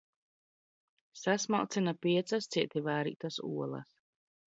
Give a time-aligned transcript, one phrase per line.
[1.25, 3.99] Sasmalcina piecas cieti vārītas olas.